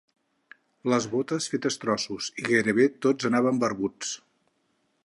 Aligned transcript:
Les 0.93 1.07
botes 1.11 1.49
fetes 1.55 1.77
trossos 1.83 2.31
i 2.45 2.49
gairebé 2.49 2.89
tots 3.09 3.31
anaven 3.31 3.63
barbuts. 3.67 4.17